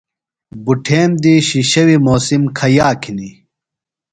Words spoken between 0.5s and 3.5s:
بُٹھیم دی شِشیویۡ موسم کھیاک ہِنیۡ؟